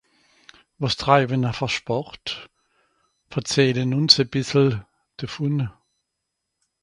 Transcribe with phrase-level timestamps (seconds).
[0.79, 2.25] Wàs treiwe-n-r fer Sport?
[3.33, 4.69] Verzehle-n-ùns e bìssel
[5.17, 5.57] devùn.